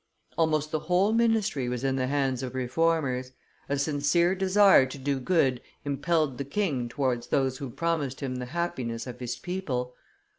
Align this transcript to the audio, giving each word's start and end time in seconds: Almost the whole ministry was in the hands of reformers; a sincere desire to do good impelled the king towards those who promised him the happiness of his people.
Almost 0.35 0.71
the 0.71 0.79
whole 0.79 1.13
ministry 1.13 1.69
was 1.69 1.83
in 1.83 1.95
the 1.95 2.07
hands 2.07 2.41
of 2.41 2.55
reformers; 2.55 3.33
a 3.69 3.77
sincere 3.77 4.33
desire 4.33 4.87
to 4.87 4.97
do 4.97 5.19
good 5.19 5.61
impelled 5.85 6.39
the 6.39 6.43
king 6.43 6.89
towards 6.89 7.27
those 7.27 7.59
who 7.59 7.69
promised 7.69 8.19
him 8.19 8.37
the 8.37 8.47
happiness 8.47 9.05
of 9.05 9.19
his 9.19 9.35
people. 9.35 9.93